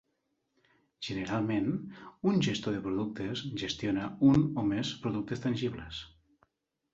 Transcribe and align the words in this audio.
Generalment, 1.07 1.67
un 2.31 2.41
gestor 2.47 2.75
de 2.77 2.81
productes 2.87 3.43
gestiona 3.65 4.09
un 4.31 4.47
o 4.63 4.65
més 4.71 4.95
productes 5.05 5.45
tangibles. 5.47 6.03